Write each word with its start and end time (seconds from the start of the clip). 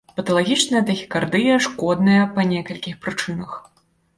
Паталагічная 0.19 0.81
тахікардыя 0.87 1.59
шкодная 1.67 2.23
па 2.39 2.49
некалькіх 2.55 2.95
прычынах. 3.05 3.55